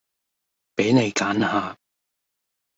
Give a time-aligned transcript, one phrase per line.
[0.75, 1.77] 畀你揀下